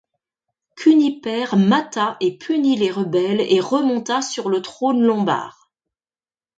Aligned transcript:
Cunipert 0.77 1.55
mata 1.55 2.17
et 2.21 2.35
punit 2.35 2.75
les 2.75 2.89
rebelles 2.89 3.39
et 3.47 3.59
remonta 3.59 4.23
sur 4.23 4.49
le 4.49 4.63
trône 4.63 5.03
lombard. 5.03 5.69